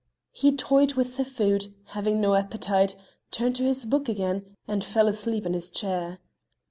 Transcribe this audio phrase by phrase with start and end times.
[0.31, 2.95] He toyed with the food, having no appetite,
[3.29, 6.17] turned to his book again, and fell asleep in his chair.